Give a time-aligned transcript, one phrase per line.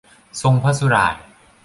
[0.41, 1.15] ทรงพระสุหร่าย